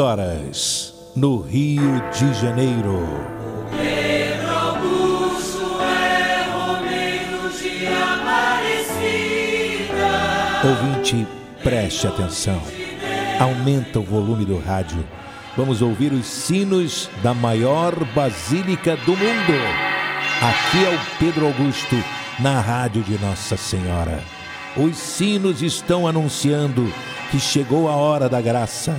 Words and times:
horas, 0.00 0.92
no 1.14 1.40
Rio 1.42 2.02
de 2.10 2.34
Janeiro. 2.34 3.06
Pedro 3.70 4.48
Augusto 4.48 5.80
é 5.82 6.48
Romeiro 6.50 7.50
de 7.50 7.86
Aparecida. 7.86 8.98
Ouvinte, 10.64 11.26
preste 11.62 12.06
atenção. 12.06 12.60
Aumenta 13.38 14.00
o 14.00 14.02
volume 14.02 14.44
do 14.44 14.58
rádio. 14.58 15.04
Vamos 15.56 15.82
ouvir 15.82 16.12
os 16.12 16.26
sinos 16.26 17.10
da 17.22 17.34
maior 17.34 17.94
basílica 18.14 18.96
do 18.96 19.12
mundo. 19.12 19.54
Aqui 20.40 20.84
é 20.84 20.94
o 20.94 20.98
Pedro 21.18 21.46
Augusto, 21.46 21.96
na 22.38 22.60
rádio 22.60 23.02
de 23.02 23.18
Nossa 23.18 23.56
Senhora. 23.56 24.20
Os 24.76 24.96
sinos 24.96 25.62
estão 25.62 26.06
anunciando 26.06 26.90
que 27.30 27.38
chegou 27.38 27.88
a 27.88 27.92
hora 27.92 28.28
da 28.28 28.40
graça, 28.40 28.98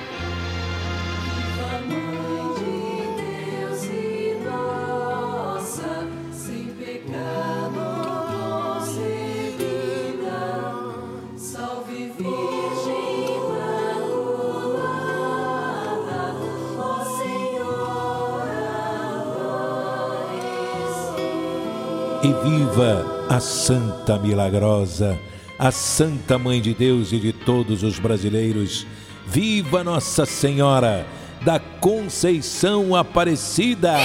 E 22.23 22.33
viva 22.47 23.25
a 23.27 23.39
Santa 23.39 24.19
Milagrosa, 24.19 25.19
a 25.57 25.71
Santa 25.71 26.37
Mãe 26.37 26.61
de 26.61 26.71
Deus 26.71 27.11
e 27.11 27.19
de 27.19 27.33
todos 27.33 27.81
os 27.81 27.97
brasileiros. 27.97 28.85
Viva 29.25 29.83
Nossa 29.83 30.25
Senhora 30.25 31.07
da 31.43 31.59
Conceição 31.59 32.95
Aparecida! 32.95 33.95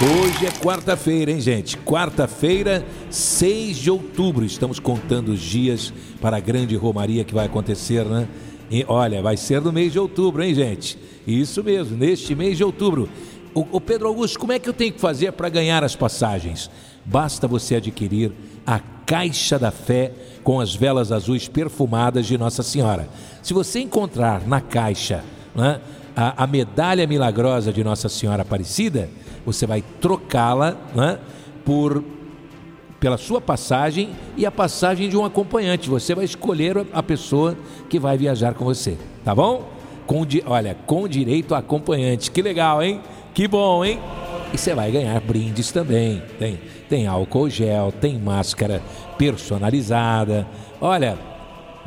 Hoje 0.00 0.46
é 0.46 0.50
quarta-feira, 0.62 1.32
hein, 1.32 1.40
gente? 1.40 1.76
Quarta-feira, 1.78 2.86
6 3.10 3.76
de 3.78 3.90
outubro. 3.90 4.44
Estamos 4.44 4.78
contando 4.78 5.30
os 5.30 5.40
dias 5.40 5.92
para 6.20 6.36
a 6.36 6.40
grande 6.40 6.76
romaria 6.76 7.24
que 7.24 7.34
vai 7.34 7.46
acontecer, 7.46 8.04
né? 8.04 8.28
E, 8.70 8.84
olha, 8.86 9.20
vai 9.20 9.36
ser 9.36 9.60
no 9.60 9.72
mês 9.72 9.92
de 9.92 9.98
outubro, 9.98 10.44
hein, 10.44 10.54
gente? 10.54 10.96
Isso 11.26 11.64
mesmo, 11.64 11.96
neste 11.96 12.34
mês 12.36 12.56
de 12.56 12.62
outubro. 12.62 13.08
O, 13.54 13.80
Pedro 13.80 14.08
Augusto, 14.08 14.38
como 14.38 14.52
é 14.52 14.58
que 14.58 14.68
eu 14.68 14.72
tenho 14.72 14.92
que 14.92 15.00
fazer 15.00 15.32
para 15.32 15.48
ganhar 15.48 15.82
as 15.82 15.96
passagens? 15.96 16.70
Basta 17.04 17.48
você 17.48 17.76
adquirir 17.76 18.32
a 18.66 18.80
Caixa 19.06 19.58
da 19.58 19.70
Fé 19.70 20.12
com 20.44 20.60
as 20.60 20.74
velas 20.74 21.10
azuis 21.10 21.48
perfumadas 21.48 22.26
de 22.26 22.36
Nossa 22.36 22.62
Senhora. 22.62 23.08
Se 23.42 23.54
você 23.54 23.80
encontrar 23.80 24.46
na 24.46 24.60
caixa 24.60 25.24
né, 25.54 25.80
a, 26.14 26.44
a, 26.44 26.46
medalha 26.46 27.06
milagrosa 27.06 27.72
de 27.72 27.82
Nossa 27.82 28.08
Senhora 28.08 28.42
Aparecida, 28.42 29.08
você 29.46 29.66
vai 29.66 29.82
trocá-la 30.00 30.76
né, 30.94 31.18
por 31.64 32.04
pela 33.00 33.16
sua 33.16 33.40
passagem 33.40 34.10
e 34.36 34.44
a 34.44 34.50
passagem 34.50 35.08
de 35.08 35.16
um 35.16 35.24
acompanhante. 35.24 35.88
Você 35.88 36.14
vai 36.14 36.24
escolher 36.24 36.84
a 36.92 37.02
pessoa 37.02 37.56
que 37.88 37.98
vai 37.98 38.18
viajar 38.18 38.54
com 38.54 38.64
você, 38.64 38.98
tá 39.24 39.34
bom? 39.34 39.68
Com, 40.06 40.26
olha, 40.46 40.76
com 40.86 41.06
direito 41.06 41.54
a 41.54 41.58
acompanhante. 41.58 42.30
Que 42.30 42.42
legal, 42.42 42.82
hein? 42.82 43.00
Que 43.38 43.46
bom, 43.46 43.84
hein? 43.84 44.00
E 44.52 44.58
você 44.58 44.74
vai 44.74 44.90
ganhar 44.90 45.20
brindes 45.20 45.70
também. 45.70 46.20
Tem, 46.40 46.58
tem 46.88 47.06
álcool 47.06 47.48
gel, 47.48 47.92
tem 47.92 48.18
máscara 48.18 48.82
personalizada. 49.16 50.44
Olha, 50.80 51.16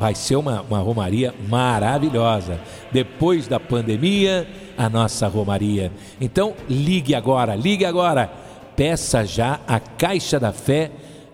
vai 0.00 0.14
ser 0.14 0.36
uma, 0.36 0.62
uma 0.62 0.78
romaria 0.78 1.34
maravilhosa. 1.50 2.58
Depois 2.90 3.46
da 3.48 3.60
pandemia, 3.60 4.48
a 4.78 4.88
nossa 4.88 5.28
romaria. 5.28 5.92
Então, 6.18 6.54
ligue 6.70 7.14
agora, 7.14 7.54
ligue 7.54 7.84
agora. 7.84 8.32
Peça 8.74 9.22
já 9.22 9.60
a 9.68 9.78
Caixa 9.78 10.40
da 10.40 10.54
Fé 10.54 10.90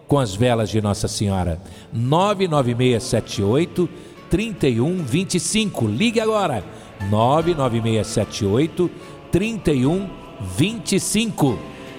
com 0.08 0.18
as 0.18 0.34
velas 0.34 0.68
de 0.68 0.82
Nossa 0.82 1.06
Senhora. 1.06 1.62
99678 1.92 3.88
3125. 4.28 5.86
Ligue 5.86 6.18
agora. 6.18 6.64
99678 7.08 8.88
3125. 8.88 9.17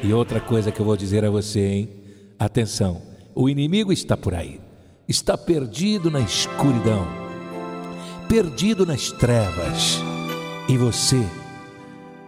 E 0.03 0.13
outra 0.13 0.39
coisa 0.39 0.71
que 0.71 0.79
eu 0.79 0.85
vou 0.85 0.95
dizer 0.95 1.25
a 1.25 1.29
você, 1.29 1.59
hein? 1.59 1.89
Atenção, 2.37 3.01
o 3.35 3.49
inimigo 3.49 3.91
está 3.91 4.15
por 4.15 4.33
aí. 4.33 4.59
Está 5.07 5.37
perdido 5.37 6.09
na 6.09 6.19
escuridão. 6.19 7.07
Perdido 8.27 8.85
nas 8.85 9.11
trevas. 9.11 9.99
E 10.67 10.77
você 10.77 11.21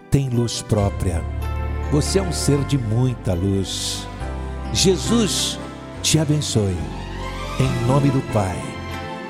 tem 0.09 0.29
luz 0.29 0.61
própria. 0.61 1.23
Você 1.91 2.19
é 2.19 2.21
um 2.21 2.31
ser 2.31 2.63
de 2.65 2.77
muita 2.77 3.33
luz. 3.33 4.07
Jesus 4.73 5.59
te 6.01 6.19
abençoe. 6.19 6.75
Em 7.59 7.87
nome 7.87 8.09
do 8.09 8.21
Pai, 8.33 8.57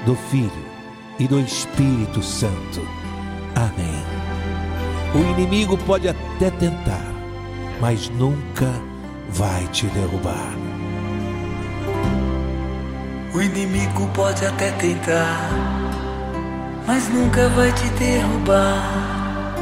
do 0.05 0.15
Filho 0.15 0.51
e 1.19 1.27
do 1.27 1.39
Espírito 1.39 2.23
Santo. 2.23 2.81
Amém. 3.55 4.20
O 5.13 5.17
inimigo 5.17 5.77
pode 5.77 6.07
até 6.07 6.49
tentar, 6.51 7.05
mas 7.81 8.09
nunca 8.09 8.71
vai 9.29 9.67
te 9.67 9.85
derrubar. 9.87 10.53
O 13.33 13.41
inimigo 13.41 14.07
pode 14.13 14.45
até 14.45 14.71
tentar, 14.71 15.49
mas 16.87 17.09
nunca 17.09 17.49
vai 17.49 17.73
te 17.73 17.87
derrubar. 17.99 19.53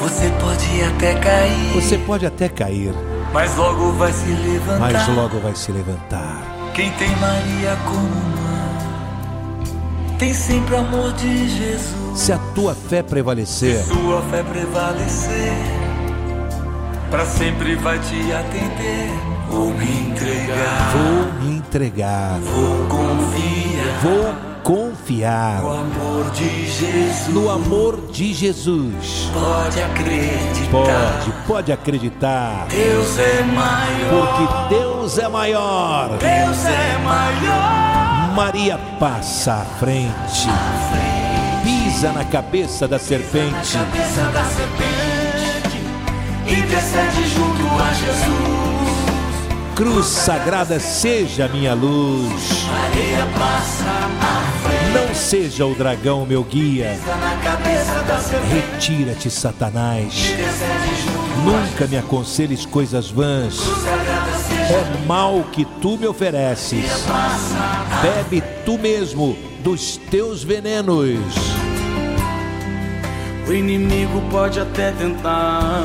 Você 0.00 0.30
pode 0.40 0.84
até 0.84 1.14
cair. 1.14 1.72
Você 1.74 1.98
pode 1.98 2.26
até 2.26 2.48
cair, 2.48 2.94
mas 3.32 3.56
logo 3.56 3.92
vai 3.92 4.12
se 4.12 4.30
levantar. 4.30 4.92
Mas 4.92 5.08
logo 5.08 5.40
vai 5.40 5.54
se 5.56 5.72
levantar. 5.72 6.42
Quem 6.74 6.90
tem 6.92 7.10
Maria 7.16 7.76
como 7.84 8.40
mãe, 8.40 8.49
tem 10.20 10.34
sempre 10.34 10.74
o 10.74 10.78
amor 10.78 11.12
de 11.14 11.48
Jesus. 11.48 12.18
Se 12.20 12.30
a 12.30 12.38
tua 12.54 12.74
fé 12.74 13.02
prevalecer, 13.02 13.82
se 13.82 13.88
sua 13.88 14.20
fé 14.30 14.42
prevalecer, 14.42 15.54
para 17.10 17.24
sempre 17.24 17.74
vai 17.76 17.98
te 17.98 18.30
atender. 18.30 19.08
Vou 19.48 19.72
me 19.72 20.10
entregar, 20.10 20.92
vou 20.92 21.32
me 21.40 21.56
entregar, 21.56 22.38
vou 22.38 22.86
confiar, 22.86 24.00
vou 24.02 24.50
confiar 24.62 25.62
no 25.62 25.70
amor 25.70 26.30
de 26.32 26.66
Jesus. 26.66 27.28
No 27.34 27.50
amor 27.50 28.00
de 28.12 28.34
Jesus. 28.34 29.30
Pode 29.32 29.82
acreditar, 29.82 30.70
pode, 30.70 31.32
pode 31.46 31.72
acreditar. 31.72 32.66
Deus 32.68 33.18
é 33.18 33.42
maior, 33.42 34.36
porque 34.36 34.74
Deus 34.74 35.18
é 35.18 35.28
maior. 35.28 36.08
Deus 36.18 36.66
é 36.66 36.98
maior. 36.98 37.59
Maria 38.40 38.78
passa 38.98 39.52
à 39.52 39.64
frente. 39.78 40.48
Pisa 41.62 42.10
na 42.10 42.24
cabeça 42.24 42.88
da 42.88 42.98
serpente. 42.98 43.76
Intercede 46.46 47.28
junto 47.34 47.66
a 47.78 47.92
Jesus. 47.92 48.70
Cruz 49.74 50.06
sagrada 50.06 50.80
seja 50.80 51.48
minha 51.48 51.74
luz. 51.74 52.64
Maria 52.64 53.26
passa 53.38 53.84
à 54.22 54.42
frente. 54.62 55.06
Não 55.06 55.14
seja 55.14 55.66
o 55.66 55.74
dragão 55.74 56.24
meu 56.24 56.42
guia. 56.42 56.98
Retira-te, 58.50 59.30
Satanás. 59.30 60.14
Nunca 61.44 61.86
me 61.86 61.98
aconselhes 61.98 62.64
coisas 62.64 63.10
vãs. 63.10 63.60
É 64.70 65.04
mal 65.04 65.42
que 65.50 65.64
tu 65.64 65.98
me 65.98 66.06
ofereces. 66.06 67.04
Bebe 68.00 68.40
tu 68.64 68.78
mesmo 68.78 69.36
dos 69.64 69.96
teus 69.96 70.44
venenos. 70.44 71.34
O 73.48 73.52
inimigo 73.52 74.22
pode 74.30 74.60
até 74.60 74.92
tentar. 74.92 75.82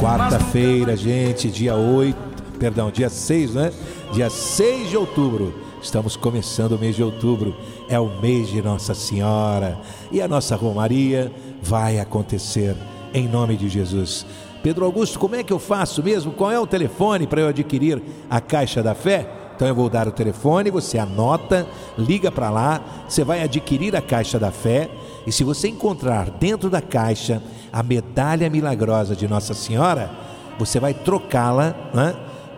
Quarta-feira, 0.00 0.96
gente, 0.96 1.48
dia 1.52 1.76
8, 1.76 2.18
perdão, 2.58 2.90
dia 2.90 3.08
6, 3.08 3.54
né? 3.54 3.72
Dia 4.12 4.28
6 4.28 4.90
de 4.90 4.96
outubro. 4.96 5.54
Estamos 5.80 6.16
começando 6.16 6.72
o 6.72 6.78
mês 6.80 6.96
de 6.96 7.04
outubro. 7.04 7.56
É 7.88 8.00
o 8.00 8.08
mês 8.20 8.48
de 8.48 8.60
Nossa 8.60 8.92
Senhora. 8.92 9.78
E 10.10 10.20
a 10.20 10.26
nossa 10.26 10.56
Romaria 10.56 11.30
vai 11.62 12.00
acontecer 12.00 12.74
em 13.14 13.28
nome 13.28 13.56
de 13.56 13.68
Jesus. 13.68 14.26
Pedro 14.62 14.84
Augusto, 14.84 15.18
como 15.18 15.36
é 15.36 15.42
que 15.42 15.52
eu 15.52 15.58
faço 15.58 16.02
mesmo? 16.02 16.32
Qual 16.32 16.50
é 16.50 16.58
o 16.58 16.66
telefone 16.66 17.26
para 17.26 17.40
eu 17.40 17.48
adquirir 17.48 18.02
a 18.28 18.40
Caixa 18.40 18.82
da 18.82 18.94
Fé? 18.94 19.28
Então 19.54 19.66
eu 19.66 19.74
vou 19.74 19.88
dar 19.90 20.06
o 20.06 20.12
telefone, 20.12 20.70
você 20.70 20.98
anota, 20.98 21.66
liga 21.96 22.30
para 22.30 22.48
lá, 22.48 22.80
você 23.08 23.24
vai 23.24 23.42
adquirir 23.42 23.96
a 23.96 24.00
Caixa 24.00 24.38
da 24.38 24.52
Fé 24.52 24.88
e 25.26 25.32
se 25.32 25.42
você 25.44 25.68
encontrar 25.68 26.30
dentro 26.30 26.70
da 26.70 26.80
caixa 26.80 27.42
a 27.72 27.82
medalha 27.82 28.48
milagrosa 28.48 29.16
de 29.16 29.26
Nossa 29.28 29.52
Senhora, 29.54 30.10
você 30.58 30.80
vai 30.80 30.94
trocá-la 30.94 31.74
né, 31.92 32.14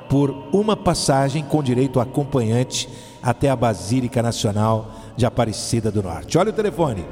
por 0.08 0.44
uma 0.52 0.76
passagem 0.76 1.42
com 1.42 1.62
direito 1.62 1.98
acompanhante 2.00 2.88
até 3.22 3.50
a 3.50 3.56
Basílica 3.56 4.22
Nacional 4.22 4.90
de 5.16 5.26
Aparecida 5.26 5.90
do 5.90 6.02
Norte. 6.02 6.38
Olha 6.38 6.50
o 6.50 6.54
telefone: 6.54 7.04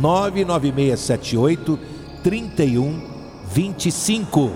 99678 0.00 1.78
3125. 3.52 4.50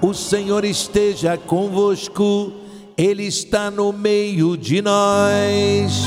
O 0.00 0.12
Senhor 0.14 0.64
esteja 0.64 1.36
convosco, 1.36 2.52
Ele 2.96 3.24
está 3.24 3.70
no 3.70 3.92
meio 3.92 4.56
de 4.56 4.82
nós. 4.82 6.02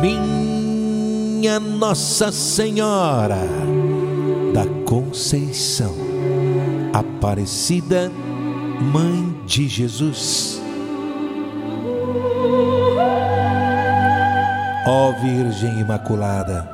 Minha 0.00 1.58
Nossa 1.58 2.30
Senhora 2.30 3.40
da 4.52 4.66
Conceição, 4.84 5.94
Aparecida, 6.92 8.10
Mãe 8.92 9.36
de 9.46 9.68
Jesus. 9.68 10.59
Ó 14.86 15.12
Virgem 15.12 15.78
Imaculada, 15.78 16.66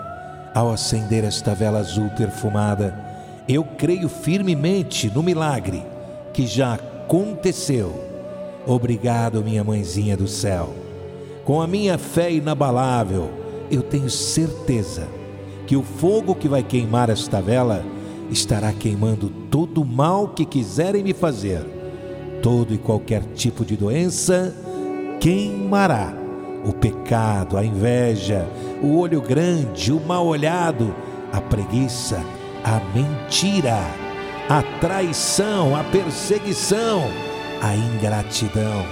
ao 0.54 0.70
acender 0.70 1.24
esta 1.24 1.56
vela 1.56 1.80
azul 1.80 2.08
perfumada, 2.10 2.94
eu 3.48 3.64
creio 3.64 4.08
firmemente 4.08 5.10
no 5.12 5.24
milagre 5.24 5.84
que 6.32 6.46
já 6.46 6.74
aconteceu. 6.74 7.92
Obrigado, 8.64 9.42
minha 9.42 9.64
mãezinha 9.64 10.16
do 10.16 10.28
céu. 10.28 10.72
Com 11.44 11.60
a 11.60 11.66
minha 11.66 11.98
fé 11.98 12.30
inabalável, 12.30 13.28
eu 13.72 13.82
tenho 13.82 14.08
certeza 14.08 15.08
que 15.66 15.76
o 15.76 15.82
fogo 15.82 16.32
que 16.36 16.46
vai 16.46 16.62
queimar 16.62 17.10
esta 17.10 17.40
vela 17.40 17.84
estará 18.30 18.72
queimando 18.72 19.28
todo 19.50 19.82
o 19.82 19.84
mal 19.84 20.28
que 20.28 20.44
quiserem 20.44 21.02
me 21.02 21.12
fazer. 21.12 21.60
Todo 22.40 22.72
e 22.72 22.78
qualquer 22.78 23.22
tipo 23.34 23.64
de 23.64 23.76
doença 23.76 24.54
queimará. 25.18 26.25
O 26.66 26.72
pecado, 26.72 27.56
a 27.56 27.64
inveja, 27.64 28.46
o 28.82 28.98
olho 28.98 29.22
grande, 29.22 29.92
o 29.92 30.00
mal 30.00 30.26
olhado, 30.26 30.94
a 31.32 31.40
preguiça, 31.40 32.20
a 32.64 32.80
mentira, 32.92 33.78
a 34.48 34.62
traição, 34.80 35.76
a 35.76 35.84
perseguição, 35.84 37.04
a 37.62 37.76
ingratidão, 37.76 38.84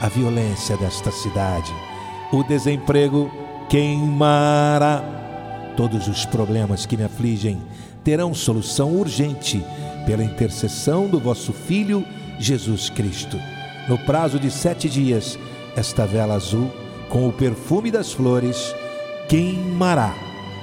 a 0.00 0.08
violência 0.08 0.76
desta 0.76 1.10
cidade, 1.10 1.72
o 2.30 2.42
desemprego 2.42 3.30
queimará. 3.70 5.02
Todos 5.76 6.08
os 6.08 6.26
problemas 6.26 6.84
que 6.84 6.96
me 6.96 7.04
afligem 7.04 7.58
terão 8.04 8.34
solução 8.34 8.92
urgente 8.94 9.64
pela 10.04 10.22
intercessão 10.22 11.08
do 11.08 11.18
vosso 11.18 11.52
Filho 11.52 12.04
Jesus 12.38 12.90
Cristo. 12.90 13.38
No 13.88 13.98
prazo 13.98 14.38
de 14.38 14.50
sete 14.50 14.88
dias, 14.88 15.38
esta 15.76 16.06
vela 16.06 16.34
azul, 16.34 16.70
com 17.08 17.28
o 17.28 17.32
perfume 17.32 17.90
das 17.90 18.12
flores, 18.12 18.74
queimará. 19.28 20.14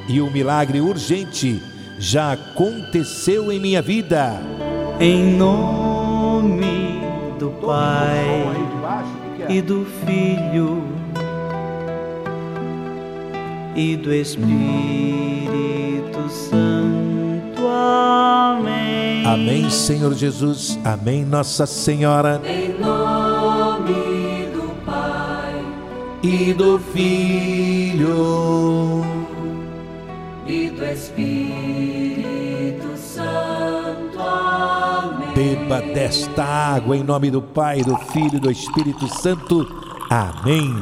E 0.09 0.19
o 0.19 0.31
milagre 0.31 0.81
urgente 0.81 1.61
já 1.99 2.33
aconteceu 2.33 3.51
em 3.51 3.59
minha 3.59 3.81
vida. 3.81 4.41
Em 4.99 5.37
nome 5.37 7.01
do 7.39 7.49
Pai 7.65 8.43
e 9.47 9.61
do 9.61 9.85
Filho 10.05 10.83
e 13.75 13.95
do 13.95 14.13
Espírito 14.13 14.59
Santo. 16.29 17.67
Amém. 17.67 19.25
Amém, 19.25 19.69
Senhor 19.69 20.13
Jesus. 20.13 20.77
Amém, 20.83 21.23
Nossa 21.23 21.65
Senhora. 21.65 22.41
Em 22.45 22.77
nome 22.79 23.02
E 26.23 26.53
do 26.53 26.79
Filho. 26.79 28.13
e 30.47 30.69
do 30.69 30.85
Espírito 30.85 31.27
Santo. 32.95 34.19
Amém. 34.19 35.33
Beba 35.35 35.81
desta 35.81 36.45
água 36.45 36.95
em 36.95 37.03
nome 37.03 37.29
do 37.29 37.41
Pai, 37.41 37.81
do 37.81 37.97
Filho 37.97 38.37
e 38.37 38.39
do 38.39 38.49
Espírito 38.49 39.05
Santo. 39.19 39.67
Amém. 40.09 40.73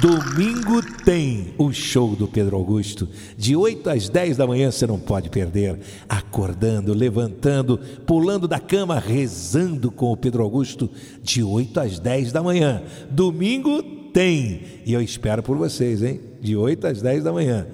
Domingo 0.00 0.80
tem 1.04 1.52
o 1.58 1.70
show 1.70 2.16
do 2.16 2.26
Pedro 2.26 2.56
Augusto. 2.56 3.06
De 3.36 3.54
8 3.54 3.90
às 3.90 4.08
10 4.08 4.38
da 4.38 4.46
manhã 4.46 4.70
você 4.70 4.86
não 4.86 4.98
pode 4.98 5.28
perder. 5.28 5.78
Acordando, 6.08 6.94
levantando, 6.94 7.76
pulando 8.06 8.48
da 8.48 8.58
cama, 8.58 8.98
rezando 8.98 9.90
com 9.90 10.12
o 10.12 10.16
Pedro 10.16 10.42
Augusto. 10.42 10.88
De 11.22 11.42
8 11.42 11.78
às 11.78 11.98
10 11.98 12.32
da 12.32 12.42
manhã. 12.42 12.82
Domingo 13.10 13.98
tem. 14.18 14.60
E 14.84 14.92
eu 14.92 15.00
espero 15.00 15.44
por 15.44 15.56
vocês, 15.56 16.02
hein? 16.02 16.20
De 16.40 16.56
8 16.56 16.88
às 16.88 17.00
10 17.00 17.22
da 17.22 17.32
manhã. 17.32 17.68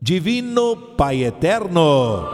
Divino 0.00 0.76
Pai 0.96 1.24
Eterno. 1.24 2.24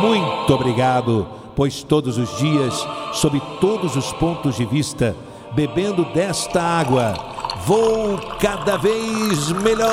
Muito 0.00 0.54
obrigado, 0.54 1.28
pois 1.54 1.82
todos 1.82 2.16
os 2.16 2.34
dias, 2.38 2.74
sob 3.12 3.38
todos 3.60 3.94
os 3.94 4.10
pontos 4.14 4.56
de 4.56 4.64
vista, 4.64 5.14
bebendo 5.54 6.02
desta 6.14 6.62
água, 6.62 7.12
vou 7.66 8.16
cada 8.40 8.78
vez 8.78 9.52
melhor. 9.62 9.86